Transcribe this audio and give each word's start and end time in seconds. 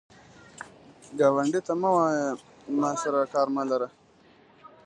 ګاونډي 1.19 1.61
ته 1.67 1.73
مه 1.81 1.89
وایه 1.95 2.29
“ما 2.79 2.91
سره 3.01 3.19
کار 3.33 3.47
مه 3.55 3.63
لره” 3.69 3.87